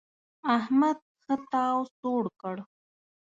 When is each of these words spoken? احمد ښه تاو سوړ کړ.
احمد 0.57 0.97
ښه 1.21 1.35
تاو 1.51 1.79
سوړ 1.97 2.23
کړ. 2.41 2.55